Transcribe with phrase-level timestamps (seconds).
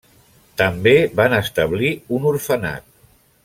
[0.61, 2.91] També van establir un orfenat.